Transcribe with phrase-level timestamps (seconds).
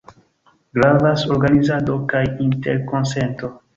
[0.77, 3.53] Gravas organizado kaj interkonsento.